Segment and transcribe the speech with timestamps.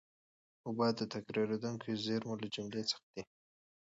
[0.67, 3.23] اوبه د تکرارېدونکو زېرمونو له جملې څخه دي.